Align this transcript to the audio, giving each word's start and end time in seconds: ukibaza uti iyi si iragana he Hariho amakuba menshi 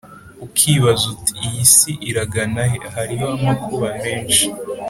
ukibaza 0.45 1.05
uti 1.13 1.33
iyi 1.45 1.63
si 1.73 1.91
iragana 2.09 2.61
he 2.71 2.77
Hariho 2.93 3.25
amakuba 3.37 3.87
menshi 4.03 4.43